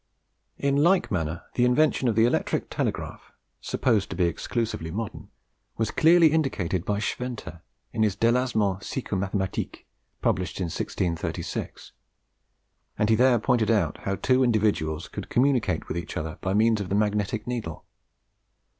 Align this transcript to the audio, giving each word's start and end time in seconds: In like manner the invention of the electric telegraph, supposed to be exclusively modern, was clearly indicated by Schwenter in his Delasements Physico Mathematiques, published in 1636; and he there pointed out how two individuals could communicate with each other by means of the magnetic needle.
In 0.57 0.77
like 0.77 1.11
manner 1.11 1.43
the 1.53 1.63
invention 1.63 2.07
of 2.07 2.15
the 2.15 2.25
electric 2.25 2.71
telegraph, 2.71 3.31
supposed 3.61 4.09
to 4.09 4.15
be 4.15 4.23
exclusively 4.25 4.89
modern, 4.89 5.29
was 5.77 5.91
clearly 5.91 6.31
indicated 6.31 6.85
by 6.85 6.97
Schwenter 6.97 7.61
in 7.93 8.01
his 8.01 8.15
Delasements 8.15 8.79
Physico 8.89 9.15
Mathematiques, 9.15 9.83
published 10.19 10.59
in 10.59 10.65
1636; 10.71 11.91
and 12.97 13.09
he 13.11 13.15
there 13.15 13.37
pointed 13.37 13.69
out 13.69 13.99
how 13.99 14.15
two 14.15 14.43
individuals 14.43 15.07
could 15.07 15.29
communicate 15.29 15.87
with 15.87 15.97
each 15.97 16.17
other 16.17 16.39
by 16.41 16.55
means 16.55 16.81
of 16.81 16.89
the 16.89 16.95
magnetic 16.95 17.45
needle. 17.45 17.85